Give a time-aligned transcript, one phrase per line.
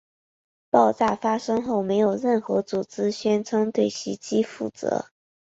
[0.71, 5.11] 爆炸发生后没有任何组织宣称对袭击负责。